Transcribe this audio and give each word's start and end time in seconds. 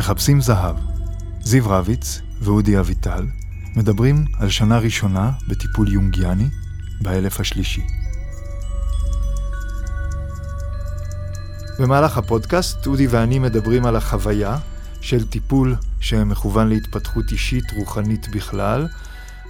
מחפשים 0.00 0.40
זהב. 0.40 0.76
זיו 1.40 1.68
רביץ 1.68 2.20
ואודי 2.40 2.78
אביטל 2.78 3.26
מדברים 3.76 4.24
על 4.38 4.50
שנה 4.50 4.78
ראשונה 4.78 5.32
בטיפול 5.48 5.92
יונגיאני 5.92 6.48
באלף 7.00 7.40
השלישי. 7.40 7.82
במהלך 11.78 12.18
הפודקאסט 12.18 12.86
אודי 12.86 13.06
ואני 13.06 13.38
מדברים 13.38 13.86
על 13.86 13.96
החוויה 13.96 14.58
של 15.00 15.26
טיפול 15.26 15.76
שמכוון 16.00 16.68
להתפתחות 16.68 17.32
אישית 17.32 17.72
רוחנית 17.72 18.28
בכלל, 18.28 18.88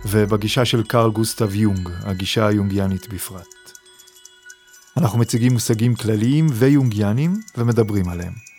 ובגישה 0.05 0.65
של 0.65 0.83
קרל 0.83 1.11
גוסטב 1.11 1.55
יונג, 1.55 1.89
הגישה 2.03 2.47
היונגיאנית 2.47 3.09
בפרט. 3.15 3.47
אנחנו 4.97 5.19
מציגים 5.19 5.53
מושגים 5.53 5.95
כלליים 5.95 6.47
ויונגיאנים 6.51 7.41
ומדברים 7.57 8.09
עליהם. 8.09 8.50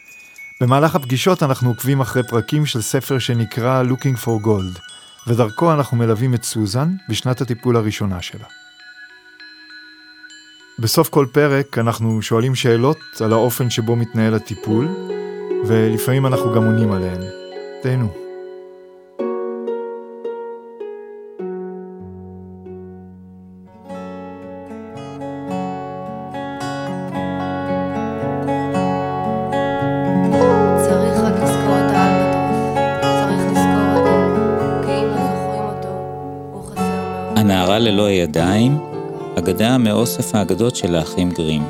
במהלך 0.62 0.96
הפגישות 0.96 1.44
אנחנו 1.44 1.70
עוקבים 1.70 2.02
אחרי 2.02 2.24
פרקים 2.24 2.66
של 2.66 2.82
ספר 2.82 3.20
שנקרא 3.20 3.84
Looking 3.84 4.26
for 4.26 4.46
Gold, 4.46 4.80
ודרכו 5.28 5.74
אנחנו 5.74 5.98
מלווים 5.98 6.34
את 6.34 6.44
סוזן 6.44 6.90
בשנת 7.10 7.42
הטיפול 7.42 7.76
הראשונה 7.76 8.22
שלה. 8.22 8.46
בסוף 10.80 11.10
כל 11.10 11.26
פרק 11.32 11.78
אנחנו 11.78 12.22
שואלים 12.22 12.56
שאלות 12.56 13.00
על 13.20 13.34
האופן 13.34 13.70
שבו 13.70 13.96
מתנהל 13.96 14.34
הטיפול, 14.34 14.88
ולפעמים 15.66 16.26
אנחנו 16.26 16.54
גם 16.54 16.64
עונים 16.64 16.92
עליהן. 16.92 17.22
תהנו. 17.84 18.31
אגדה 39.72 39.84
מאוסף 39.84 40.36
האגדות 40.36 40.76
של 40.76 40.96
האחים 40.96 41.32
גרים. 41.32 41.64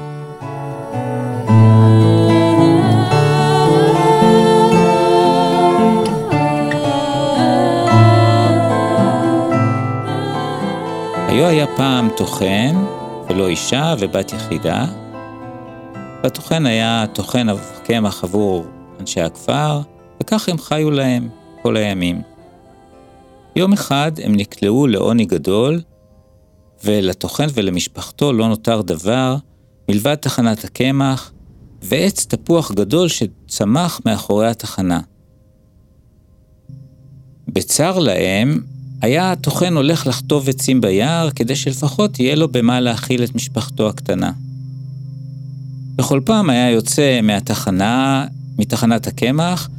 היו 11.27 11.45
היה 11.45 11.67
פעם 11.75 12.09
טוחן, 12.17 12.75
ולא 13.29 13.47
אישה 13.47 13.95
ובת 13.99 14.33
יחידה. 14.33 14.85
והטוחן 16.23 16.65
היה 16.65 17.05
טוחן 17.13 17.47
קמח 17.83 18.23
עבור 18.23 18.65
אנשי 18.99 19.21
הכפר, 19.21 19.81
וכך 20.21 20.49
הם 20.49 20.57
חיו 20.57 20.91
להם 20.91 21.29
כל 21.61 21.77
הימים. 21.77 22.21
יום 23.55 23.73
אחד 23.73 24.11
הם 24.23 24.35
נקלעו 24.35 24.87
לעוני 24.87 25.25
גדול, 25.25 25.81
ולטוחן 26.83 27.47
ולמשפחתו 27.53 28.33
לא 28.33 28.47
נותר 28.47 28.81
דבר 28.81 29.35
מלבד 29.89 30.15
תחנת 30.15 30.63
הקמח 30.63 31.31
ועץ 31.81 32.25
תפוח 32.25 32.71
גדול 32.71 33.07
שצמח 33.07 34.01
מאחורי 34.05 34.47
התחנה. 34.47 34.99
בצר 37.47 37.99
להם, 37.99 38.61
היה 39.01 39.31
הטוחן 39.31 39.75
הולך 39.75 40.07
לחטוב 40.07 40.49
עצים 40.49 40.81
ביער 40.81 41.29
כדי 41.31 41.55
שלפחות 41.55 42.19
יהיה 42.19 42.35
לו 42.35 42.51
במה 42.51 42.79
להאכיל 42.79 43.23
את 43.23 43.35
משפחתו 43.35 43.89
הקטנה. 43.89 44.31
בכל 45.95 46.21
פעם 46.25 46.49
היה 46.49 46.69
יוצא 46.69 47.19
מהתחנה, 47.23 48.25
מתחנת 48.59 49.07
הקמח, 49.07 49.69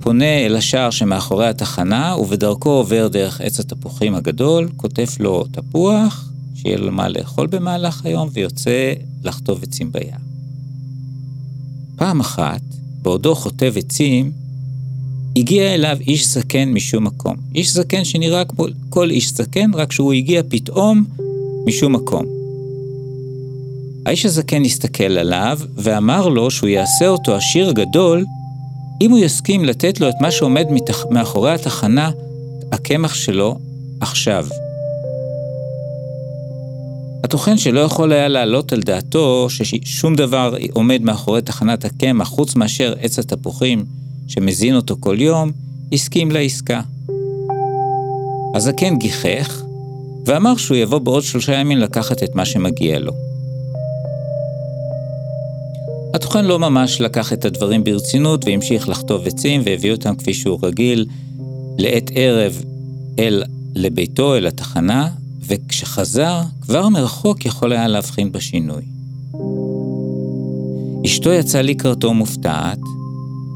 פונה 0.00 0.46
אל 0.46 0.56
השער 0.56 0.90
שמאחורי 0.90 1.48
התחנה, 1.48 2.16
ובדרכו 2.16 2.70
עובר 2.70 3.08
דרך 3.08 3.40
עץ 3.40 3.60
התפוחים 3.60 4.14
הגדול, 4.14 4.68
כותף 4.76 5.16
לו 5.20 5.44
תפוח, 5.52 6.31
שיהיה 6.62 6.76
לו 6.76 6.92
מה 6.92 7.08
לאכול 7.08 7.46
במהלך 7.46 8.06
היום, 8.06 8.28
ויוצא 8.32 8.92
לחטוב 9.24 9.62
עצים 9.62 9.92
ביער. 9.92 10.18
פעם 11.96 12.20
אחת, 12.20 12.60
בעודו 13.02 13.34
חוטב 13.34 13.72
עצים, 13.76 14.32
הגיע 15.36 15.74
אליו 15.74 15.96
איש 16.00 16.28
זקן 16.28 16.68
משום 16.68 17.04
מקום. 17.04 17.36
איש 17.54 17.72
זקן 17.72 18.04
שנראה 18.04 18.44
כמו 18.44 18.66
כל 18.88 19.10
איש 19.10 19.32
זקן, 19.32 19.74
רק 19.74 19.92
שהוא 19.92 20.12
הגיע 20.12 20.42
פתאום 20.48 21.04
משום 21.66 21.92
מקום. 21.92 22.24
האיש 24.06 24.26
הזקן 24.26 24.64
הסתכל 24.64 25.18
עליו 25.18 25.58
ואמר 25.76 26.28
לו 26.28 26.50
שהוא 26.50 26.68
יעשה 26.68 27.08
אותו 27.08 27.36
עשיר 27.36 27.72
גדול 27.72 28.24
אם 29.00 29.10
הוא 29.10 29.18
יסכים 29.18 29.64
לתת 29.64 30.00
לו 30.00 30.08
את 30.08 30.14
מה 30.20 30.30
שעומד 30.30 30.66
מתח... 30.70 31.04
מאחורי 31.10 31.54
התחנה, 31.54 32.10
הקמח 32.72 33.14
שלו, 33.14 33.58
עכשיו. 34.00 34.46
הטוחן 37.24 37.58
שלא 37.58 37.80
יכול 37.80 38.12
היה 38.12 38.28
להעלות 38.28 38.72
על 38.72 38.80
דעתו 38.80 39.46
ששום 39.50 40.16
דבר 40.16 40.54
עומד 40.72 41.02
מאחורי 41.02 41.42
תחנת 41.42 41.84
הקמח 41.84 42.28
חוץ 42.28 42.56
מאשר 42.56 42.94
עץ 43.00 43.18
התפוחים 43.18 43.84
שמזין 44.28 44.76
אותו 44.76 44.96
כל 45.00 45.16
יום, 45.20 45.52
הסכים 45.92 46.30
לעסקה. 46.30 46.80
הזקן 48.54 48.98
גיחך 48.98 49.62
ואמר 50.26 50.56
שהוא 50.56 50.76
יבוא 50.76 50.98
בעוד 50.98 51.22
שלושה 51.22 51.54
ימים 51.54 51.78
לקחת 51.78 52.22
את 52.22 52.34
מה 52.34 52.44
שמגיע 52.44 52.98
לו. 52.98 53.12
הטוחן 56.14 56.44
לא 56.44 56.58
ממש 56.58 57.00
לקח 57.00 57.32
את 57.32 57.44
הדברים 57.44 57.84
ברצינות 57.84 58.44
והמשיך 58.44 58.88
לחטוב 58.88 59.26
עצים 59.26 59.62
והביא 59.64 59.92
אותם 59.92 60.14
כפי 60.14 60.34
שהוא 60.34 60.58
רגיל 60.62 61.06
לעת 61.78 62.10
ערב 62.14 62.62
אל 63.18 63.42
לביתו, 63.74 64.36
אל 64.36 64.46
התחנה, 64.46 65.08
וכשחזר, 65.52 66.40
כבר 66.60 66.88
מרחוק 66.88 67.46
יכול 67.46 67.72
היה 67.72 67.88
להבחין 67.88 68.32
בשינוי. 68.32 68.82
אשתו 71.06 71.32
יצאה 71.32 71.62
לקראתו 71.62 72.14
מופתעת, 72.14 72.78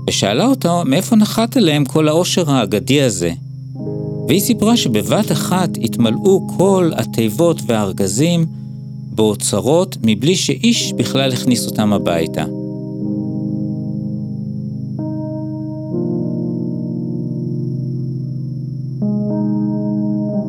ושאלה 0.08 0.44
אותו 0.44 0.82
מאיפה 0.84 1.16
נחת 1.16 1.56
עליהם 1.56 1.84
כל 1.84 2.08
העושר 2.08 2.50
האגדי 2.50 3.02
הזה. 3.02 3.32
והיא 4.28 4.40
סיפרה 4.40 4.76
שבבת 4.76 5.32
אחת 5.32 5.68
התמלאו 5.82 6.48
כל 6.58 6.90
התיבות 6.96 7.62
והארגזים 7.66 8.46
באוצרות 9.14 9.96
מבלי 10.02 10.36
שאיש 10.36 10.92
בכלל 10.92 11.32
הכניס 11.32 11.66
אותם 11.66 11.92
הביתה. 11.92 12.44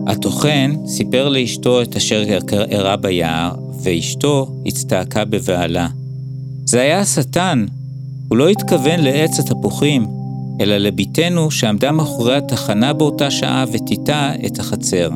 הטוחן 0.07 0.73
סיפר 0.85 1.29
לאשתו 1.29 1.81
את 1.81 1.95
אשר 1.95 2.23
אירע 2.51 2.95
ביער, 2.95 3.51
ואשתו 3.84 4.62
הצטעקה 4.66 5.25
בבהלה. 5.25 5.88
זה 6.66 6.81
היה 6.81 7.00
השטן, 7.00 7.66
הוא 8.28 8.38
לא 8.38 8.50
התכוון 8.50 9.00
לעץ 9.00 9.40
התפוחים, 9.40 10.07
אלא 10.62 10.78
לבתנו 10.78 11.51
שעמדה 11.51 11.91
מאחורי 11.91 12.35
התחנה 12.35 12.94
באותה 12.94 13.31
שעה 13.31 13.66
וטיטה 13.72 14.31
את 14.46 14.59
החצר. 14.59 15.09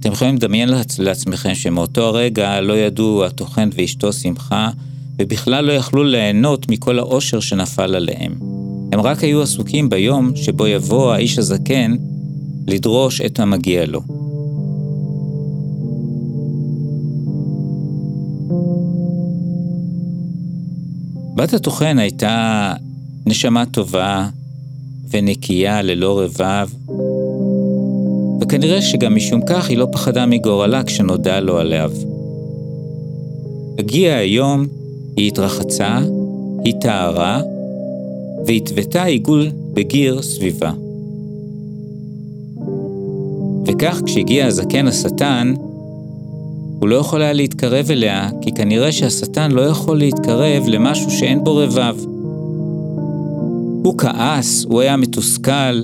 אתם 0.00 0.12
יכולים 0.12 0.34
לדמיין 0.34 0.68
לעצמכם 0.98 1.54
שמאותו 1.54 2.02
הרגע 2.02 2.60
לא 2.60 2.78
ידעו 2.78 3.24
הטוחן 3.24 3.68
ואשתו 3.74 4.12
שמחה, 4.12 4.70
ובכלל 5.18 5.64
לא 5.64 5.72
יכלו 5.72 6.04
ליהנות 6.04 6.70
מכל 6.70 6.98
העושר 6.98 7.40
שנפל 7.40 7.94
עליהם. 7.94 8.55
הם 8.96 9.02
רק 9.02 9.24
היו 9.24 9.42
עסוקים 9.42 9.88
ביום 9.88 10.36
שבו 10.36 10.66
יבוא 10.66 11.12
האיש 11.12 11.38
הזקן 11.38 11.96
לדרוש 12.66 13.20
את 13.20 13.40
המגיע 13.40 13.84
לו. 13.86 14.00
בת 21.34 21.54
הטוחן 21.54 21.98
הייתה 21.98 22.72
נשמה 23.26 23.66
טובה 23.66 24.28
ונקייה 25.10 25.82
ללא 25.82 26.20
רבב, 26.20 26.68
וכנראה 28.40 28.82
שגם 28.82 29.14
משום 29.14 29.40
כך 29.46 29.68
היא 29.68 29.78
לא 29.78 29.86
פחדה 29.92 30.26
מגורלה 30.26 30.82
כשנודע 30.82 31.40
לו 31.40 31.58
עליו. 31.58 31.92
הגיע 33.78 34.14
היום, 34.16 34.66
היא 35.16 35.28
התרחצה, 35.28 35.98
היא 36.64 36.74
טהרה, 36.80 37.42
והתוותה 38.46 39.04
עיגול 39.04 39.50
בגיר 39.74 40.22
סביבה. 40.22 40.72
וכך 43.66 44.00
כשהגיע 44.06 44.46
הזקן 44.46 44.88
השטן, 44.88 45.54
הוא 46.80 46.88
לא 46.88 46.96
יכול 46.96 47.22
היה 47.22 47.32
להתקרב 47.32 47.90
אליה, 47.90 48.30
כי 48.42 48.52
כנראה 48.52 48.92
שהשטן 48.92 49.50
לא 49.50 49.60
יכול 49.60 49.98
להתקרב 49.98 50.62
למשהו 50.68 51.10
שאין 51.10 51.44
בו 51.44 51.56
רבב. 51.56 51.96
הוא 53.84 53.94
כעס, 53.98 54.64
הוא 54.64 54.80
היה 54.80 54.96
מתוסכל, 54.96 55.82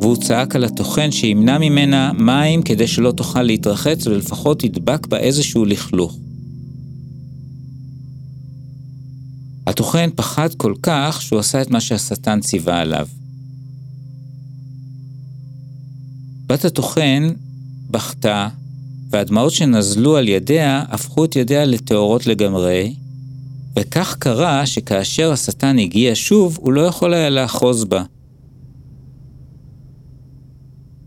והוא 0.00 0.16
צעק 0.16 0.56
על 0.56 0.64
הטוחן 0.64 1.10
שימנע 1.10 1.58
ממנה 1.58 2.12
מים 2.18 2.62
כדי 2.62 2.86
שלא 2.86 3.10
תוכל 3.10 3.42
להתרחץ 3.42 4.06
ולפחות 4.06 4.64
ידבק 4.64 5.06
בה 5.06 5.18
איזשהו 5.18 5.64
לכלוך. 5.64 6.16
הטוחן 9.78 10.10
פחד 10.16 10.54
כל 10.56 10.74
כך 10.82 11.22
שהוא 11.22 11.38
עשה 11.38 11.62
את 11.62 11.70
מה 11.70 11.80
שהשטן 11.80 12.40
ציווה 12.40 12.80
עליו. 12.80 13.08
בת 16.46 16.64
הטוחן 16.64 17.32
בכתה, 17.90 18.48
והדמעות 19.10 19.52
שנזלו 19.52 20.16
על 20.16 20.28
ידיה 20.28 20.84
הפכו 20.88 21.24
את 21.24 21.36
ידיה 21.36 21.64
לטהורות 21.64 22.26
לגמרי, 22.26 22.94
וכך 23.76 24.16
קרה 24.18 24.66
שכאשר 24.66 25.32
השטן 25.32 25.78
הגיע 25.78 26.12
שוב, 26.14 26.58
הוא 26.60 26.72
לא 26.72 26.80
יכול 26.80 27.14
היה 27.14 27.30
לאחוז 27.30 27.84
בה. 27.84 28.02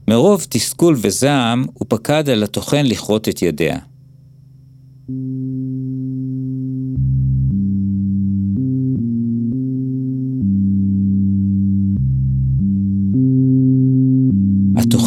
מרוב 0.07 0.45
תסכול 0.49 0.97
וזעם, 1.01 1.65
הוא 1.73 1.85
פקד 1.89 2.29
על 2.29 2.43
הטוחן 2.43 2.85
לכרות 2.85 3.29
את 3.29 3.41
ידיה. 3.41 3.77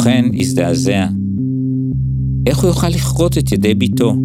הטוחן 0.05 0.29
הזדעזע. 0.39 1.07
איך 2.47 2.59
הוא 2.59 2.67
יוכל 2.67 2.89
לכרות 2.89 3.37
את 3.37 3.51
ידי 3.51 3.73
ביתו? 3.75 4.15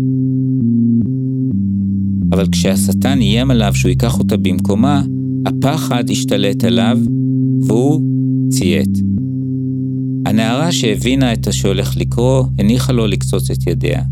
אבל 2.32 2.46
כשהשטן 2.52 3.18
איים 3.20 3.50
עליו 3.50 3.74
שהוא 3.74 3.88
ייקח 3.88 4.18
אותה 4.18 4.36
במקומה, 4.36 5.02
הפחד 5.46 6.10
השתלט 6.10 6.64
עליו, 6.64 6.98
והוא 7.66 8.02
ציית. 8.50 8.98
הנערה 10.26 10.72
שהבינה 10.72 11.32
את 11.32 11.46
השהולך 11.46 11.96
לקרוא, 11.96 12.44
הניחה 12.58 12.92
לו 12.92 13.06
לקצוץ 13.06 13.50
את 13.50 13.66
ידיה. 13.66 14.02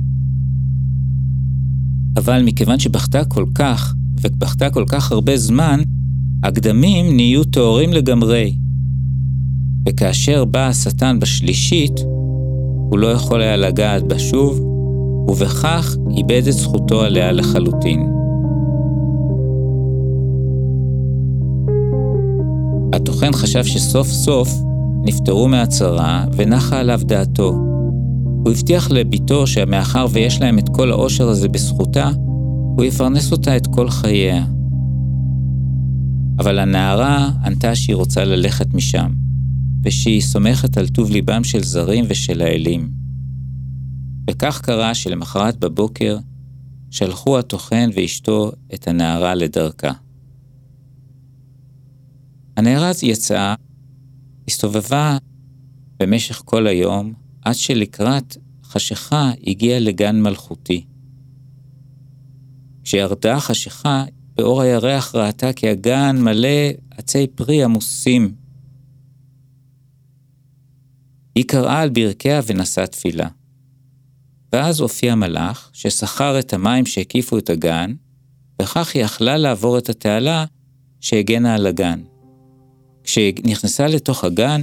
אבל 2.17 2.43
מכיוון 2.43 2.79
שבכתה 2.79 3.25
כל 3.25 3.45
כך, 3.55 3.95
ובכתה 4.23 4.71
כל 4.71 4.85
כך 4.89 5.13
הרבה 5.13 5.37
זמן, 5.37 5.81
הגדמים 6.43 7.17
נהיו 7.17 7.45
טהורים 7.45 7.93
לגמרי. 7.93 8.68
וכאשר 9.87 10.45
בא 10.45 10.67
השטן 10.67 11.21
בשלישית, 11.21 12.01
הוא 12.91 12.99
לא 12.99 13.07
יכול 13.07 13.41
היה 13.41 13.57
לגעת 13.57 14.03
בה 14.03 14.19
שוב, 14.19 14.61
ובכך 15.29 15.97
איבד 16.17 16.43
את 16.47 16.53
זכותו 16.53 17.03
עליה 17.03 17.33
לחלוטין. 17.33 18.11
הטוחן 22.93 23.33
חשב 23.33 23.65
שסוף 23.65 24.09
סוף 24.09 24.49
נפטרו 25.05 25.49
מהצרה 25.49 26.25
ונחה 26.37 26.81
עליו 26.81 27.01
דעתו. 27.05 27.49
הוא 28.45 28.51
הבטיח 28.51 28.91
לביתו 28.91 29.47
שמאחר 29.47 30.07
ויש 30.11 30.41
להם 30.41 30.59
את 30.59 30.69
כל 30.69 30.91
העושר 30.91 31.29
הזה 31.29 31.49
בזכותה, 31.49 32.11
הוא 32.77 32.85
יפרנס 32.85 33.33
אותה 33.33 33.57
את 33.57 33.67
כל 33.67 33.91
חייה. 33.91 34.45
אבל 36.39 36.59
הנערה 36.59 37.31
ענתה 37.45 37.75
שהיא 37.75 37.97
רוצה 37.97 38.25
ללכת 38.25 38.75
משם, 38.75 39.09
ושהיא 39.85 40.21
סומכת 40.21 40.77
על 40.77 40.89
טוב 40.89 41.11
ליבם 41.11 41.45
של 41.45 41.63
זרים 41.63 42.05
ושל 42.09 42.43
האלים. 42.43 42.91
וכך 44.31 44.61
קרה 44.61 44.95
שלמחרת 44.95 45.57
בבוקר 45.57 46.19
שלחו 46.91 47.39
הטוחן 47.39 47.91
ואשתו 47.95 48.53
את 48.75 48.89
הנערה 48.89 49.35
לדרכה. 49.35 49.93
הנערה 52.57 52.91
יצאה, 53.03 53.55
הסתובבה 54.49 55.19
במשך 55.99 56.43
כל 56.45 56.67
היום, 56.67 57.13
עד 57.43 57.55
שלקראת 57.55 58.37
חשיכה 58.65 59.31
הגיעה 59.47 59.79
לגן 59.79 60.21
מלכותי. 60.23 60.85
כשירדה 62.85 63.37
החשיכה, 63.37 64.05
באור 64.37 64.63
הירח 64.63 65.15
ראתה 65.15 65.53
כי 65.53 65.69
הגן 65.69 66.17
מלא 66.21 66.69
עצי 66.91 67.27
פרי 67.27 67.65
עמוסים. 67.65 68.48
היא 71.39 71.45
קראה 71.45 71.81
על 71.81 71.89
ברכיה 71.89 72.41
ונשאה 72.47 72.87
תפילה. 72.87 73.29
ואז 74.53 74.81
הופיע 74.81 75.15
מלאך, 75.15 75.71
שסחר 75.73 76.39
את 76.39 76.53
המים 76.53 76.87
שהקיפו 76.87 77.39
את 77.39 77.51
הגן, 77.51 77.95
וכך 78.63 78.95
היא 78.95 79.03
יכלה 79.05 79.37
לעבור 79.37 79.79
את 79.79 79.89
התעלה 79.89 80.45
שהגנה 81.01 81.55
על 81.55 81.67
הגן. 81.67 82.01
כשנכנסה 83.05 83.87
לתוך 83.87 84.25
הגן, 84.25 84.63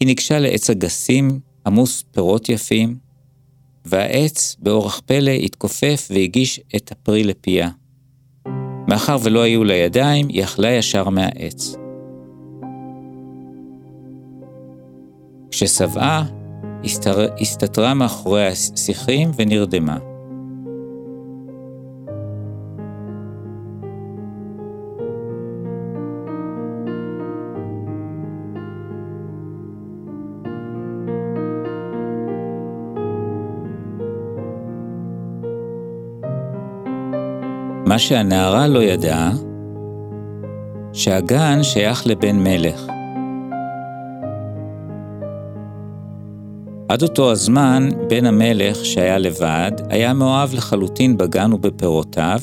היא 0.00 0.06
ניגשה 0.06 0.38
לעץ 0.38 0.70
הגסים, 0.70 1.40
עמוס 1.66 2.04
פירות 2.10 2.48
יפים, 2.48 2.96
והעץ, 3.84 4.56
באורח 4.58 5.00
פלא, 5.06 5.30
התכופף 5.30 6.08
והגיש 6.10 6.60
את 6.76 6.92
הפרי 6.92 7.24
לפיה. 7.24 7.68
מאחר 8.88 9.16
ולא 9.22 9.42
היו 9.42 9.64
לה 9.64 9.74
ידיים, 9.74 10.28
היא 10.28 10.44
אכלה 10.44 10.70
ישר 10.70 11.08
מהעץ. 11.08 11.83
כששבעה, 15.54 16.24
הסתר... 16.84 17.26
הסתתרה 17.40 17.94
מאחורי 17.94 18.46
השיחים 18.46 19.30
ונרדמה. 19.36 19.98
מה 37.86 37.98
שהנערה 37.98 38.68
לא 38.68 38.82
ידעה, 38.82 39.32
שהגן 40.92 41.62
שייך 41.62 42.06
לבן 42.06 42.36
מלך. 42.36 42.93
עד 46.88 47.02
אותו 47.02 47.30
הזמן, 47.30 47.88
בן 48.08 48.26
המלך, 48.26 48.84
שהיה 48.84 49.18
לבד, 49.18 49.72
היה 49.88 50.14
מאוהב 50.14 50.54
לחלוטין 50.54 51.16
בגן 51.16 51.52
ובפירותיו, 51.52 52.40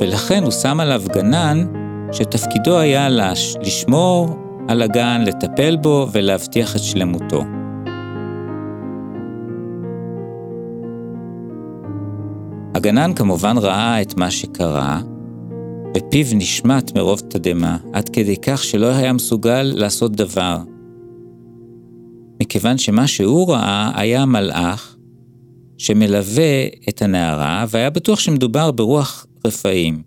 ולכן 0.00 0.42
הוא 0.42 0.50
שם 0.50 0.80
עליו 0.80 1.02
גנן 1.14 1.66
שתפקידו 2.12 2.78
היה 2.78 3.08
לש... 3.08 3.56
לשמור 3.60 4.36
על 4.68 4.82
הגן, 4.82 5.22
לטפל 5.26 5.76
בו 5.76 6.08
ולהבטיח 6.12 6.76
את 6.76 6.80
שלמותו. 6.80 7.42
הגנן 12.74 13.12
כמובן 13.14 13.58
ראה 13.58 14.02
את 14.02 14.16
מה 14.16 14.30
שקרה, 14.30 15.00
ופיו 15.96 16.26
נשמט 16.34 16.96
מרוב 16.96 17.20
תדהמה, 17.20 17.76
עד 17.92 18.08
כדי 18.08 18.36
כך 18.36 18.64
שלא 18.64 18.86
היה 18.86 19.12
מסוגל 19.12 19.62
לעשות 19.62 20.12
דבר. 20.12 20.75
מכיוון 22.40 22.78
שמה 22.78 23.06
שהוא 23.06 23.52
ראה 23.52 24.00
היה 24.00 24.24
מלאך 24.24 24.96
שמלווה 25.78 26.66
את 26.88 27.02
הנערה, 27.02 27.64
והיה 27.68 27.90
בטוח 27.90 28.18
שמדובר 28.18 28.70
ברוח 28.70 29.26
רפאים. 29.46 30.02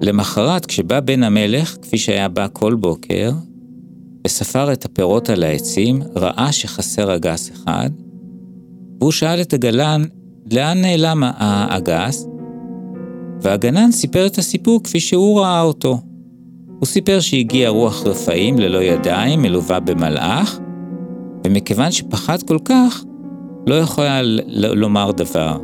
למחרת, 0.00 0.66
כשבא 0.66 1.00
בן 1.00 1.22
המלך, 1.22 1.76
כפי 1.82 1.98
שהיה 1.98 2.28
בא 2.28 2.46
כל 2.52 2.74
בוקר, 2.74 3.32
וספר 4.26 4.72
את 4.72 4.84
הפירות 4.84 5.30
על 5.30 5.42
העצים, 5.42 6.02
ראה 6.16 6.52
שחסר 6.52 7.16
אגס 7.16 7.50
אחד, 7.52 7.90
והוא 9.00 9.12
שאל 9.12 9.40
את 9.40 9.52
הגלן, 9.52 10.02
לאן 10.52 10.80
נעלם 10.80 11.22
האגס? 11.24 12.26
והגנן 13.40 13.92
סיפר 13.92 14.26
את 14.26 14.38
הסיפור 14.38 14.82
כפי 14.82 15.00
שהוא 15.00 15.40
ראה 15.40 15.60
אותו. 15.60 15.98
הוא 16.84 16.88
סיפר 16.88 17.20
שהגיע 17.20 17.68
רוח 17.68 18.02
רפאים 18.06 18.58
ללא 18.58 18.82
ידיים, 18.82 19.42
מלווה 19.42 19.80
במלאך, 19.80 20.58
ומכיוון 21.46 21.92
שפחד 21.92 22.42
כל 22.42 22.58
כך, 22.64 23.04
לא 23.66 23.74
יכול 23.74 24.04
היה 24.04 24.22
לומר 24.54 25.10
דבר. 25.12 25.58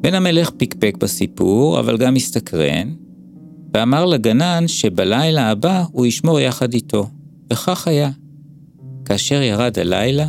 בן 0.00 0.14
המלך 0.14 0.50
פקפק 0.50 0.96
בסיפור, 1.00 1.80
אבל 1.80 1.96
גם 1.96 2.16
הסתקרן, 2.16 2.94
ואמר 3.74 4.06
לגנן 4.06 4.64
שבלילה 4.66 5.50
הבא 5.50 5.84
הוא 5.92 6.06
ישמור 6.06 6.40
יחד 6.40 6.74
איתו, 6.74 7.06
וכך 7.52 7.88
היה. 7.88 8.10
כאשר 9.04 9.42
ירד 9.42 9.78
הלילה, 9.78 10.26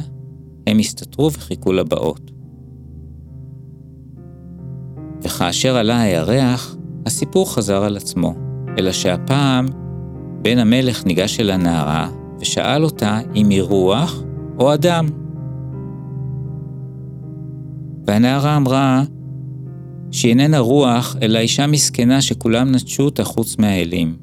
הם 0.67 0.79
הסתתרו 0.79 1.31
וחיכו 1.31 1.73
לבאות. 1.73 2.31
וכאשר 5.23 5.75
עלה 5.75 6.01
הירח, 6.01 6.75
הסיפור 7.05 7.53
חזר 7.53 7.83
על 7.83 7.97
עצמו, 7.97 8.35
אלא 8.77 8.91
שהפעם 8.91 9.65
בן 10.41 10.57
המלך 10.57 11.05
ניגש 11.05 11.39
אל 11.39 11.49
הנערה 11.49 12.11
ושאל 12.39 12.83
אותה 12.83 13.19
אם 13.35 13.49
היא 13.49 13.61
רוח 13.61 14.23
או 14.59 14.73
אדם. 14.73 15.07
והנערה 18.07 18.57
אמרה 18.57 19.03
שהיא 20.11 20.29
איננה 20.29 20.59
רוח, 20.59 21.15
אלא 21.21 21.39
אישה 21.39 21.67
מסכנה 21.67 22.21
שכולם 22.21 22.71
נטשו 22.71 23.03
אותה 23.03 23.23
חוץ 23.23 23.57
מהאלים. 23.57 24.17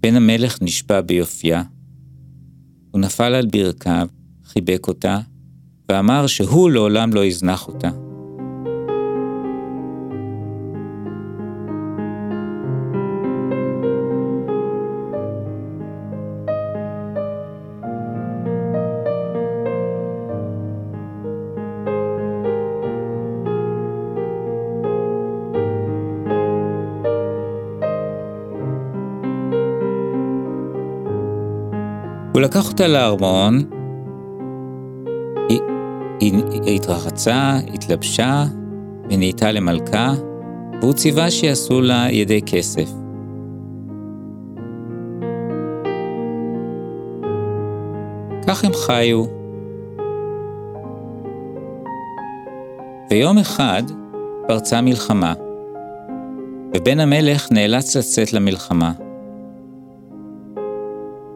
בן 0.00 0.16
המלך 0.16 0.62
נשבע 0.62 1.00
ביופייה, 1.00 1.62
הוא 2.90 3.00
נפל 3.00 3.34
על 3.34 3.46
ברכיו, 3.46 4.08
חיבק 4.44 4.88
אותה, 4.88 5.20
ואמר 5.88 6.26
שהוא 6.26 6.70
לעולם 6.70 7.14
לא 7.14 7.24
יזנח 7.24 7.68
אותה. 7.68 7.88
הוא 32.34 32.40
לקח 32.42 32.68
אותה 32.68 32.88
לארמון, 32.88 33.64
היא, 36.20 36.42
התרחצה, 36.76 37.58
התלבשה 37.74 38.44
ונהייתה 39.10 39.52
למלכה, 39.52 40.14
והוא 40.80 40.92
ציווה 40.92 41.30
שיעשו 41.30 41.80
לה 41.80 42.06
ידי 42.10 42.42
כסף. 42.42 42.90
כך 48.46 48.64
הם 48.64 48.72
חיו. 48.72 49.24
ויום 53.10 53.38
אחד 53.38 53.82
פרצה 54.48 54.80
מלחמה, 54.80 55.34
ובן 56.76 57.00
המלך 57.00 57.52
נאלץ 57.52 57.96
לצאת 57.96 58.32
למלחמה. 58.32 58.92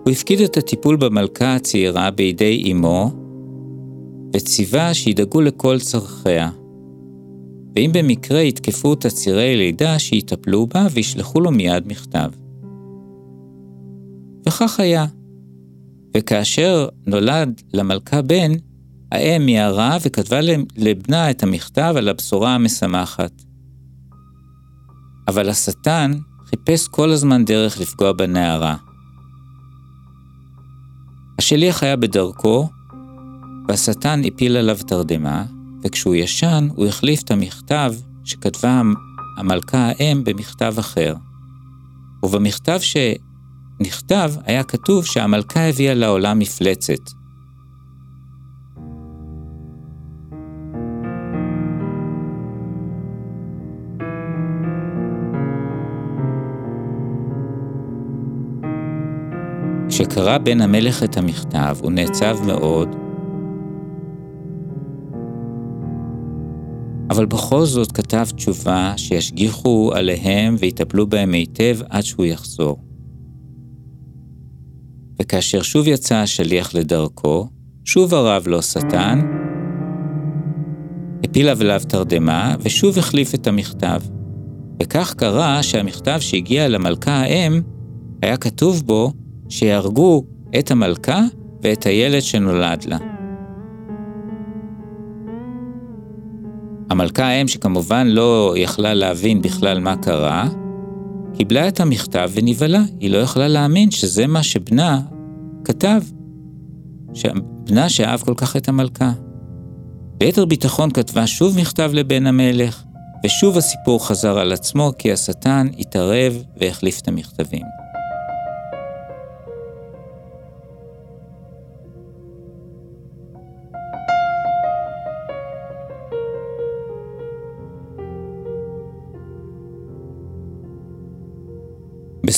הוא 0.04 0.12
הפקיד 0.12 0.40
את 0.40 0.56
הטיפול 0.56 0.96
במלכה 0.96 1.54
הצעירה 1.54 2.10
בידי 2.10 2.72
אמו, 2.72 3.10
וציווה 4.36 4.94
שידאגו 4.94 5.40
לכל 5.40 5.78
צרכיה. 5.78 6.50
ואם 7.76 7.90
במקרה 7.94 8.40
יתקפו 8.40 8.88
אותה 8.88 9.10
צירי 9.10 9.56
לידה, 9.56 9.98
שיטפלו 9.98 10.66
בה 10.66 10.86
וישלחו 10.92 11.40
לו 11.40 11.50
מיד 11.50 11.86
מכתב. 11.86 12.30
וכך 14.46 14.80
היה. 14.80 15.06
וכאשר 16.16 16.88
נולד 17.06 17.62
למלכה 17.74 18.22
בן, 18.22 18.52
האם 19.12 19.46
מיהרה 19.46 19.96
וכתבה 20.02 20.40
לבנה 20.76 21.30
את 21.30 21.42
המכתב 21.42 21.94
על 21.96 22.08
הבשורה 22.08 22.54
המשמחת. 22.54 23.42
אבל 25.28 25.48
השטן 25.48 26.12
חיפש 26.46 26.88
כל 26.88 27.10
הזמן 27.10 27.44
דרך 27.44 27.80
לפגוע 27.80 28.12
בנערה. 28.12 28.76
השליח 31.38 31.82
היה 31.82 31.96
בדרכו, 31.96 32.68
והשטן 33.68 34.20
הפיל 34.24 34.56
עליו 34.56 34.76
תרדמה, 34.86 35.44
וכשהוא 35.84 36.14
ישן, 36.14 36.68
הוא 36.76 36.86
החליף 36.86 37.22
את 37.22 37.30
המכתב 37.30 37.94
שכתבה 38.24 38.82
המלכה 39.38 39.90
האם 39.98 40.24
במכתב 40.24 40.74
אחר. 40.78 41.14
ובמכתב 42.22 42.78
שנכתב 42.80 44.32
היה 44.44 44.62
כתוב 44.62 45.04
שהמלכה 45.04 45.60
הביאה 45.60 45.94
לעולם 45.94 46.38
מפלצת. 46.38 47.10
כשקרא 59.88 60.38
בן 60.38 60.60
המלך 60.60 61.02
את 61.02 61.16
המכתב, 61.16 61.76
הוא 61.80 61.92
נעצב 61.92 62.36
מאוד, 62.46 63.07
אבל 67.10 67.26
בכל 67.26 67.64
זאת 67.64 67.92
כתב 67.92 68.26
תשובה 68.36 68.92
שישגיחו 68.96 69.90
עליהם 69.94 70.56
ויטפלו 70.58 71.06
בהם 71.06 71.32
היטב 71.32 71.78
עד 71.90 72.02
שהוא 72.02 72.26
יחזור. 72.26 72.78
וכאשר 75.22 75.62
שוב 75.62 75.88
יצא 75.88 76.16
השליח 76.16 76.74
לדרכו, 76.74 77.48
שוב 77.84 78.14
הרב 78.14 78.48
לו 78.48 78.62
שטן, 78.62 79.20
הפיל 81.24 81.48
עליו 81.48 81.80
תרדמה, 81.88 82.54
ושוב 82.60 82.98
החליף 82.98 83.34
את 83.34 83.46
המכתב. 83.46 84.00
וכך 84.82 85.14
קרה 85.14 85.62
שהמכתב 85.62 86.18
שהגיע 86.20 86.68
למלכה 86.68 87.12
האם, 87.12 87.60
היה 88.22 88.36
כתוב 88.36 88.82
בו 88.86 89.12
שיהרגו 89.48 90.24
את 90.58 90.70
המלכה 90.70 91.22
ואת 91.62 91.86
הילד 91.86 92.22
שנולד 92.22 92.84
לה. 92.84 92.98
המלכה 96.90 97.24
האם, 97.24 97.48
שכמובן 97.48 98.06
לא 98.06 98.54
יכלה 98.56 98.94
להבין 98.94 99.42
בכלל 99.42 99.80
מה 99.80 99.96
קרה, 99.96 100.48
קיבלה 101.36 101.68
את 101.68 101.80
המכתב 101.80 102.30
ונבהלה. 102.34 102.82
היא 103.00 103.10
לא 103.10 103.18
יכלה 103.18 103.48
להאמין 103.48 103.90
שזה 103.90 104.26
מה 104.26 104.42
שבנה 104.42 105.00
כתב. 105.64 106.00
בנה 107.66 107.88
שאהב 107.88 108.20
כל 108.20 108.34
כך 108.36 108.56
את 108.56 108.68
המלכה. 108.68 109.12
ביתר 110.18 110.44
ביטחון 110.44 110.90
כתבה 110.90 111.26
שוב 111.26 111.58
מכתב 111.58 111.90
לבן 111.94 112.26
המלך, 112.26 112.82
ושוב 113.26 113.56
הסיפור 113.56 114.06
חזר 114.06 114.38
על 114.38 114.52
עצמו 114.52 114.92
כי 114.98 115.12
השטן 115.12 115.66
התערב 115.78 116.42
והחליף 116.60 117.00
את 117.00 117.08
המכתבים. 117.08 117.77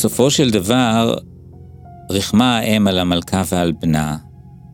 בסופו 0.01 0.31
של 0.31 0.51
דבר, 0.51 1.15
רחמה 2.11 2.59
האם 2.59 2.87
על 2.87 2.99
המלכה 2.99 3.43
ועל 3.53 3.73
בנה. 3.73 4.17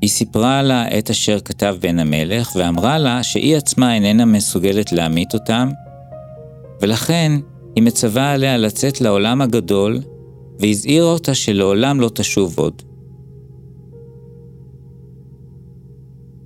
היא 0.00 0.11
סיפרה 0.11 0.62
לה 0.62 0.99
את 0.99 1.11
אשר 1.11 1.40
כתב 1.40 1.76
בן 1.80 1.99
המלך, 1.99 2.56
ואמרה 2.56 2.99
לה 2.99 3.23
שהיא 3.23 3.56
עצמה 3.56 3.95
איננה 3.95 4.25
מסוגלת 4.25 4.92
להמית 4.92 5.35
אותם, 5.35 5.68
ולכן 6.83 7.33
היא 7.76 7.85
מצווה 7.85 8.33
עליה 8.33 8.56
לצאת 8.56 9.00
לעולם 9.00 9.42
הגדול, 9.42 9.99
והזהירה 10.59 11.06
אותה 11.06 11.35
שלעולם 11.35 12.00
לא 12.00 12.11
תשוב 12.14 12.59
עוד. 12.59 12.83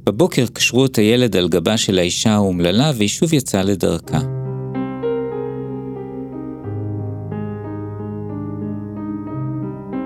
בבוקר 0.06 0.46
קשרו 0.46 0.86
את 0.86 0.96
הילד 0.96 1.36
על 1.36 1.48
גבה 1.48 1.76
של 1.76 1.98
האישה 1.98 2.30
האומללה, 2.30 2.92
והיא 2.96 3.08
שוב 3.08 3.34
יצאה 3.34 3.62
לדרכה. 3.62 4.39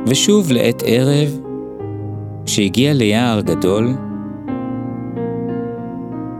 ושוב 0.06 0.52
לעת 0.52 0.82
ערב, 0.86 1.40
כשהגיעה 2.46 2.92
ליער 2.94 3.40
גדול, 3.40 3.94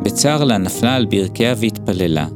בצר 0.03 0.45
לה 0.45 0.59
נפלה 0.59 0.95
על 0.95 1.07
ברכיה 1.07 1.55
והתפללה. 1.57 2.27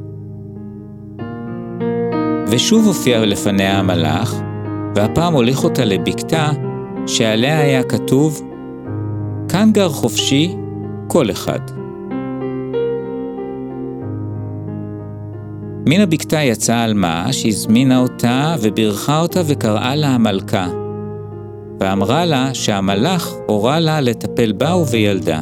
ושוב 2.47 2.85
הופיע 2.85 3.25
לפניה 3.25 3.79
המלאך, 3.79 4.41
והפעם 4.95 5.33
הוליך 5.33 5.63
אותה 5.63 5.85
לבקתה 5.85 6.49
שעליה 7.07 7.59
היה 7.59 7.83
כתוב, 7.83 8.41
כאן 9.49 9.69
גר 9.71 9.89
חופשי 9.89 10.55
כל 11.07 11.31
אחד. 11.31 11.59
מן 15.87 16.01
הבקתה 16.01 16.41
יצאה 16.41 16.83
עלמה, 16.83 17.33
שהזמינה 17.33 17.99
אותה 17.99 18.55
ובירכה 18.61 19.19
אותה 19.19 19.41
וקראה 19.45 19.95
לה 19.95 20.07
המלכה. 20.07 20.78
ואמרה 21.79 22.25
לה 22.25 22.53
שהמלאך 22.53 23.33
הורה 23.47 23.79
לה 23.79 24.01
לטפל 24.01 24.51
בה 24.51 24.75
ובילדה. 24.75 25.41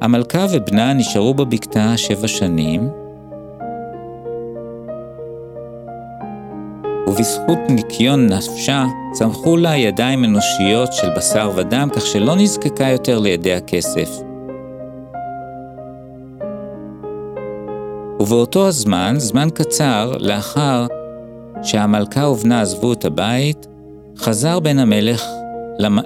המלכה 0.00 0.46
ובנה 0.52 0.92
נשארו 0.92 1.34
בבקתה 1.34 1.96
שבע 1.96 2.28
שנים, 2.28 2.88
ובזכות 7.18 7.58
ניקיון 7.68 8.26
נפשה, 8.26 8.86
צמחו 9.12 9.56
לה 9.56 9.76
ידיים 9.76 10.24
אנושיות 10.24 10.92
של 10.92 11.08
בשר 11.16 11.50
ודם, 11.56 11.88
כך 11.92 12.06
שלא 12.06 12.36
נזקקה 12.36 12.88
יותר 12.88 13.18
לידי 13.18 13.54
הכסף. 13.54 14.10
ובאותו 18.20 18.68
הזמן, 18.68 19.14
זמן 19.18 19.48
קצר 19.54 20.12
לאחר 20.18 20.86
שהמלכה 21.62 22.28
ובנה 22.28 22.60
עזבו 22.60 22.92
את 22.92 23.04
הבית, 23.04 23.66
חזר 24.16 24.60
בן 24.60 24.78
המלך 24.78 25.24
למ... 25.78 25.98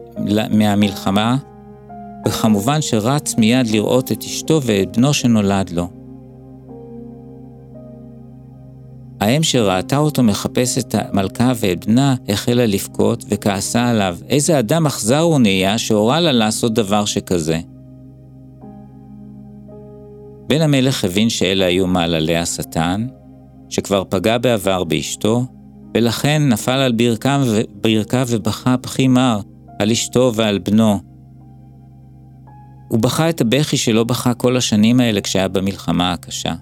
מהמלחמה 0.50 1.36
וכמובן 2.26 2.80
שרץ 2.80 3.34
מיד 3.38 3.66
לראות 3.66 4.12
את 4.12 4.20
אשתו 4.20 4.60
ואת 4.62 4.96
בנו 4.96 5.14
שנולד 5.14 5.70
לו. 5.70 6.01
האם 9.22 9.42
שראתה 9.42 9.96
אותו 9.96 10.22
מחפש 10.22 10.78
את 10.78 10.94
המלכה 10.98 11.52
ואת 11.56 11.86
בנה, 11.86 12.14
החלה 12.28 12.66
לבכות 12.66 13.24
וכעסה 13.28 13.88
עליו. 13.88 14.16
איזה 14.28 14.58
אדם 14.58 14.86
אכזר 14.86 15.18
הוא 15.18 15.38
נהיה 15.38 15.78
שהורה 15.78 16.20
לה 16.20 16.32
לעשות 16.32 16.74
דבר 16.74 17.04
שכזה. 17.04 17.60
בן 20.48 20.60
המלך 20.60 21.04
הבין 21.04 21.28
שאלה 21.28 21.64
היו 21.64 21.86
מעללי 21.86 22.36
השטן, 22.36 23.06
שכבר 23.68 24.04
פגע 24.08 24.38
בעבר 24.38 24.84
באשתו, 24.84 25.46
ולכן 25.94 26.42
נפל 26.48 26.70
על 26.70 26.92
ברכיו 27.82 28.26
ובכה 28.28 28.76
בכי 28.76 29.08
מר 29.08 29.40
על 29.78 29.90
אשתו 29.90 30.32
ועל 30.34 30.58
בנו. 30.58 31.00
הוא 32.88 33.00
בכה 33.00 33.30
את 33.30 33.40
הבכי 33.40 33.76
שלא 33.76 34.04
בכה 34.04 34.34
כל 34.34 34.56
השנים 34.56 35.00
האלה 35.00 35.20
כשהיה 35.20 35.48
במלחמה 35.48 36.12
הקשה. 36.12 36.54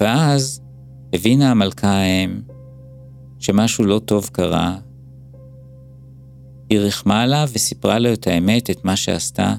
ואז 0.00 0.60
הבינה 1.12 1.50
המלכה 1.50 1.88
האם 1.88 2.40
שמשהו 3.38 3.84
לא 3.84 3.98
טוב 3.98 4.30
קרה. 4.32 4.76
היא 6.70 6.78
ריחמה 6.78 7.22
עליו 7.22 7.48
וסיפרה 7.52 7.98
לו 7.98 8.12
את 8.12 8.26
האמת, 8.26 8.70
את 8.70 8.84
מה 8.84 8.96
שעשתה, 8.96 9.54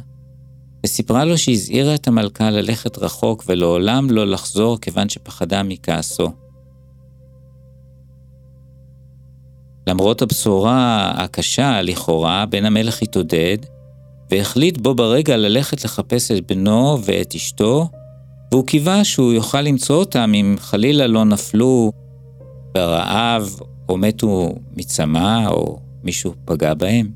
וסיפרה 0.85 1.25
לו 1.25 1.37
שהזהירה 1.37 1.95
את 1.95 2.07
המלכה 2.07 2.51
ללכת 2.51 2.97
רחוק 2.97 3.43
ולעולם 3.47 4.09
לא 4.09 4.27
לחזור 4.27 4.79
כיוון 4.79 5.09
שפחדה 5.09 5.63
מכעסו. 5.63 6.31
למרות 9.87 10.21
הבשורה 10.21 11.11
הקשה 11.17 11.81
לכאורה, 11.81 12.45
בן 12.45 12.65
המלך 12.65 13.01
התעודד, 13.01 13.57
והחליט 14.31 14.77
בו 14.77 14.95
ברגע 14.95 15.37
ללכת 15.37 15.85
לחפש 15.85 16.31
את 16.31 16.51
בנו 16.51 16.97
ואת 17.05 17.35
אשתו, 17.35 17.89
והוא 18.55 18.65
קיווה 18.65 19.03
שהוא 19.03 19.33
יוכל 19.33 19.61
למצוא 19.61 19.95
אותם 19.95 20.31
אם 20.35 20.55
חלילה 20.59 21.07
לא 21.07 21.25
נפלו 21.25 21.91
ברעב 22.73 23.59
או 23.89 23.97
מתו 23.97 24.55
מצמא 24.77 25.47
או 25.47 25.79
מישהו 26.03 26.33
פגע 26.45 26.73
בהם. 26.73 27.11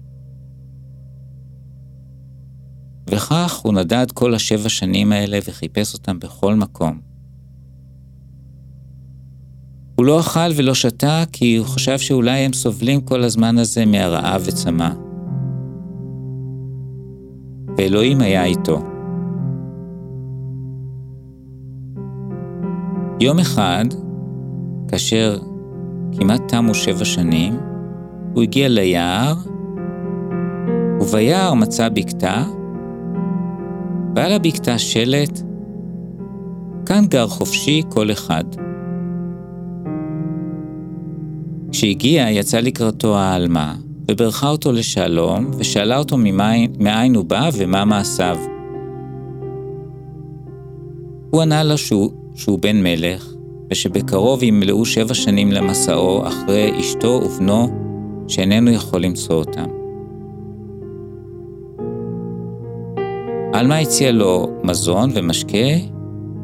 וכך 3.10 3.56
הוא 3.64 3.74
נדד 3.74 4.12
כל 4.14 4.34
השבע 4.36 4.70
שנים 4.70 5.12
האלה 5.12 5.40
וחיפש 5.48 5.94
אותם 5.94 6.20
בכל 6.20 6.56
מקום. 6.56 7.00
הוא 9.96 10.06
לא 10.06 10.20
אכל 10.20 10.52
ולא 10.56 10.74
שתה 10.74 11.24
כי 11.32 11.56
הוא 11.56 11.68
חשב 11.68 12.00
שאולי 12.00 12.40
הם 12.40 12.54
סובלים 12.54 13.02
כל 13.02 13.24
הזמן 13.24 13.58
הזה 13.58 13.86
מהרעב 13.86 14.42
וצמא. 14.46 14.90
ואלוהים 17.78 18.22
היה 18.22 18.46
איתו. 18.46 18.99
יום 23.22 23.40
אחד, 23.40 23.86
כאשר 24.88 25.38
כמעט 26.18 26.42
תמו 26.48 26.74
שבע 26.74 27.06
שנים, 27.06 27.60
הוא 28.34 28.44
הגיע 28.44 28.68
ליער, 28.68 29.34
וביער 31.02 31.54
מצא 31.54 31.90
בקתה, 31.90 32.44
ועל 34.16 34.32
הבקתה 34.32 34.78
שלט, 34.78 35.42
כאן 36.86 37.06
גר 37.08 37.28
חופשי 37.28 37.82
כל 37.90 38.12
אחד. 38.12 38.44
כשהגיע, 41.72 42.30
יצא 42.30 42.60
לקראתו 42.60 43.18
העלמה, 43.18 43.76
וברכה 44.12 44.50
אותו 44.50 44.72
לשלום, 44.72 45.52
ושאלה 45.58 45.98
אותו 45.98 46.18
מאין 46.80 47.16
הוא 47.16 47.26
בא 47.26 47.50
ומה 47.58 47.86
מעשיו. 47.86 48.38
הוא 51.30 51.42
ענה 51.42 51.64
לה 51.64 51.78
שהוא 51.78 52.19
שהוא 52.40 52.60
בן 52.60 52.84
מלך, 52.84 53.34
ושבקרוב 53.72 54.44
ימלאו 54.44 54.86
שבע 54.86 55.14
שנים 55.14 55.52
למסעו 55.52 56.28
אחרי 56.28 56.80
אשתו 56.80 57.22
ובנו, 57.26 57.70
שאיננו 58.28 58.72
יכול 58.72 59.02
למצוא 59.02 59.36
אותם. 59.36 59.66
עלמה 63.54 63.78
הציע 63.78 64.12
לו 64.12 64.48
מזון 64.64 65.10
ומשקה, 65.14 65.68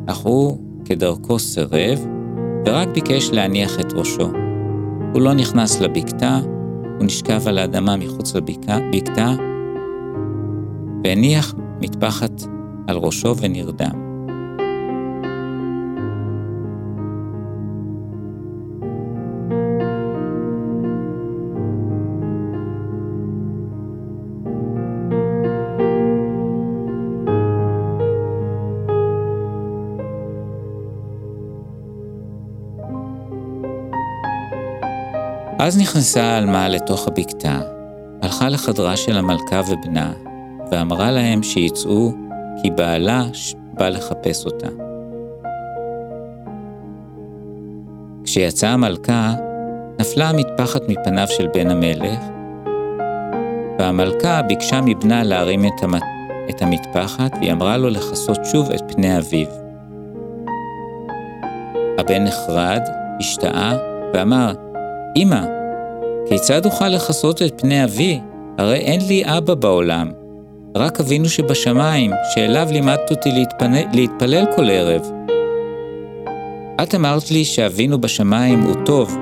אך 0.08 0.18
הוא 0.18 0.58
כדרכו 0.86 1.40
סירב, 1.40 2.06
ורק 2.66 2.88
ביקש 2.88 3.30
להניח 3.30 3.80
את 3.80 3.94
ראשו. 3.94 4.32
הוא 5.14 5.22
לא 5.22 5.34
נכנס 5.34 5.82
לבקתה, 5.82 6.40
הוא 6.98 7.06
נשכב 7.06 7.48
על 7.48 7.58
האדמה 7.58 7.98
מחוץ 7.98 8.36
לבקתה, 8.36 8.78
והניח 11.04 11.56
מטפחת 11.82 12.42
על 12.88 12.98
ראשו 12.98 13.38
ונרדם. 13.38 14.05
אז 35.66 35.78
נכנסה 35.78 36.38
עלמה 36.38 36.70
לתוך 36.70 37.08
הבקתה, 37.08 37.60
הלכה 38.22 38.50
לחדרה 38.50 38.98
של 38.98 39.18
המלכה 39.18 39.62
ובנה, 39.68 40.14
ואמרה 40.72 41.12
להם 41.12 41.44
שיצאו, 41.44 42.12
כי 42.62 42.70
בעלה 42.72 43.24
בא 43.74 43.90
לחפש 43.90 44.46
אותה. 44.46 44.68
כשיצאה 48.24 48.70
המלכה, 48.70 49.34
נפלה 50.00 50.30
המטפחת 50.30 50.82
מפניו 50.90 51.28
של 51.28 51.48
בן 51.54 51.72
המלך, 51.72 52.20
והמלכה 53.80 54.42
ביקשה 54.42 54.82
מבנה 54.82 55.24
להרים 55.24 55.66
את, 55.66 55.84
המת... 55.84 56.04
את 56.50 56.62
המטפחת, 56.62 57.32
והיא 57.40 57.52
אמרה 57.52 57.78
לו 57.78 57.90
לכסות 57.90 58.40
שוב 58.52 58.72
את 58.72 58.82
פני 58.94 59.18
אביו. 59.18 59.48
הבן 62.00 62.24
נחרד, 62.24 62.82
השתאה, 63.20 63.78
ואמר, 64.14 64.65
אמא, 65.18 65.42
כיצד 66.30 66.66
אוכל 66.66 66.88
לכסות 66.88 67.42
את 67.42 67.62
פני 67.62 67.84
אבי? 67.84 68.20
הרי 68.58 68.78
אין 68.78 69.02
לי 69.08 69.24
אבא 69.26 69.54
בעולם. 69.54 70.12
רק 70.78 71.00
אבינו 71.00 71.30
שבשמיים, 71.30 72.12
שאליו 72.34 72.68
לימדת 72.72 73.12
אותי 73.12 73.32
להתפנה, 73.32 73.78
להתפלל 73.94 74.46
כל 74.56 74.70
ערב. 74.70 75.02
את 76.84 76.96
אמרת 76.96 77.32
לי 77.32 77.46
שאבינו 77.46 78.02
בשמיים 78.02 78.62
הוא 78.62 78.76
טוב, 78.86 79.18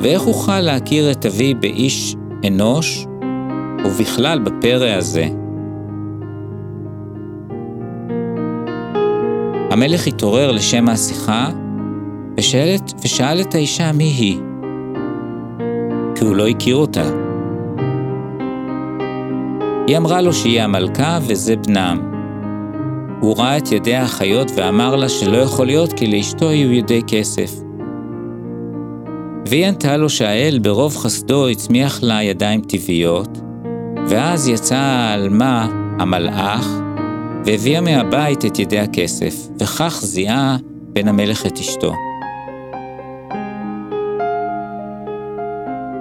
ואיך 0.00 0.26
אוכל 0.26 0.60
להכיר 0.60 1.10
את 1.10 1.26
אבי 1.26 1.54
באיש 1.54 2.16
אנוש, 2.46 3.06
ובכלל 3.84 4.38
בפרא 4.38 4.90
הזה? 4.90 5.26
המלך 9.70 10.06
התעורר 10.06 10.50
לשם 10.50 10.88
השיחה, 10.88 11.50
ושאל 12.38 13.40
את 13.40 13.54
האישה 13.54 13.92
מי 13.92 14.04
היא. 14.04 14.38
כי 16.14 16.24
הוא 16.24 16.36
לא 16.36 16.48
הכיר 16.48 16.76
אותה. 16.76 17.04
היא 19.86 19.96
אמרה 19.96 20.20
לו 20.20 20.32
שהיא 20.32 20.62
המלכה 20.62 21.18
וזה 21.22 21.56
בנם. 21.56 21.98
הוא 23.20 23.36
ראה 23.38 23.58
את 23.58 23.72
ידי 23.72 23.94
האחיות 23.94 24.50
ואמר 24.54 24.96
לה 24.96 25.08
שלא 25.08 25.36
יכול 25.36 25.66
להיות 25.66 25.92
כי 25.92 26.06
לאשתו 26.06 26.48
היו 26.48 26.72
ידי 26.72 27.02
כסף. 27.06 27.50
והיא 29.46 29.66
ענתה 29.66 29.96
לו 29.96 30.08
שהאל 30.08 30.58
ברוב 30.62 30.96
חסדו 30.96 31.48
הצמיח 31.48 32.02
לה 32.02 32.22
ידיים 32.22 32.60
טבעיות, 32.60 33.38
ואז 34.08 34.48
יצא 34.48 34.76
העלמה, 34.76 35.68
המלאך, 35.98 36.68
והביאה 37.44 37.80
מהבית 37.80 38.44
את 38.44 38.58
ידי 38.58 38.78
הכסף, 38.78 39.34
וכך 39.60 40.00
זיהה 40.02 40.56
בן 40.92 41.08
המלך 41.08 41.46
את 41.46 41.58
אשתו. 41.58 42.07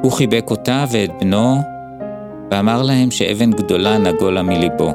הוא 0.04 0.12
חיבק 0.12 0.46
אותה 0.50 0.86
ואת 0.92 1.10
בנו, 1.22 1.62
ואמר 2.52 2.82
להם 2.82 3.12
שאבן 3.12 3.52
גדולה 3.52 3.98
נגולה 3.98 4.44
מליבו. 4.44 4.94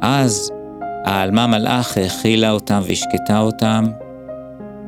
אז 0.00 0.50
העלמה 1.04 1.46
מלאך 1.46 1.96
האכילה 1.96 2.50
אותם 2.50 2.80
והשקטה 2.88 3.38
אותם, 3.38 3.84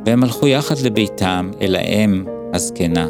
והם 0.06 0.22
הלכו 0.22 0.46
יחד 0.48 0.78
לביתם 0.78 1.50
אל 1.60 1.76
האם 1.76 2.24
הזקנה. 2.54 3.06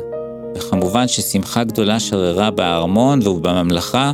וכמובן 0.57 1.09
ששמחה 1.09 1.65
גדולה 1.65 2.01
שררה 2.01 2.51
בארמון 2.51 3.27
ובממלכה, 3.27 4.13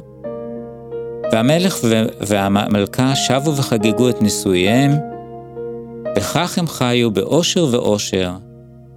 והמלך 1.34 1.78
והמלכה 2.20 3.16
שבו 3.16 3.56
וחגגו 3.56 4.08
את 4.08 4.22
נישואיהם, 4.22 4.92
וכך 6.16 6.58
הם 6.58 6.66
חיו 6.66 7.10
באושר 7.10 7.66
ואושר 7.70 8.32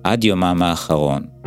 עד 0.03 0.23
יומם 0.23 0.63
האחרון. 0.63 1.46